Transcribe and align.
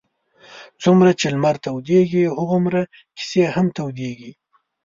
څومره 0.83 1.09
چې 1.19 1.27
لمر 1.33 1.55
تودېږي 1.63 2.23
هغومره 2.37 2.81
کیسې 3.17 3.43
هم 3.55 3.67
تودېږي. 3.77 4.31